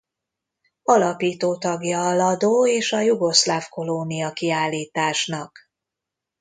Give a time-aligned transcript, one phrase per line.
[0.83, 5.57] Alapító tagja a Lado és a Jugoszláv kolónia kiállításnak.